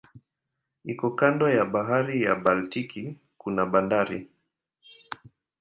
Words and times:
Iko 0.91 1.07
kando 1.19 1.45
ya 1.49 1.65
bahari 1.65 2.21
ya 2.23 2.35
Baltiki 2.43 3.01
kuna 3.37 3.65
bandari. 3.71 4.19